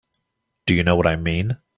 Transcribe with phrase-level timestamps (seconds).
[0.65, 1.57] Do you know what I mean?